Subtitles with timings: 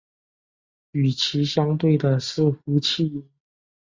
[0.93, 3.29] 与其相对的是呼气音。